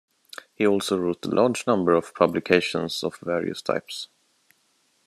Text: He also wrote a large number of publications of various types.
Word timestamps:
He 0.55 0.65
also 0.65 0.97
wrote 0.97 1.23
a 1.27 1.29
large 1.29 1.67
number 1.67 1.93
of 1.93 2.15
publications 2.15 3.03
of 3.03 3.19
various 3.19 3.61
types. 3.61 4.07